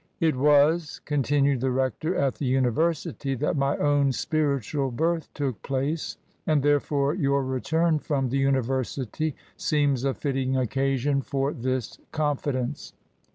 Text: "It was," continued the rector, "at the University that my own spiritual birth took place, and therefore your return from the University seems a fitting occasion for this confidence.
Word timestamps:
"It 0.19 0.35
was," 0.35 0.99
continued 1.05 1.61
the 1.61 1.69
rector, 1.69 2.15
"at 2.15 2.33
the 2.33 2.47
University 2.47 3.35
that 3.35 3.55
my 3.55 3.77
own 3.77 4.11
spiritual 4.13 4.89
birth 4.89 5.29
took 5.35 5.61
place, 5.61 6.17
and 6.47 6.63
therefore 6.63 7.13
your 7.13 7.45
return 7.45 7.99
from 7.99 8.29
the 8.29 8.39
University 8.39 9.35
seems 9.57 10.03
a 10.03 10.15
fitting 10.15 10.57
occasion 10.57 11.21
for 11.21 11.53
this 11.53 11.99
confidence. 12.11 12.93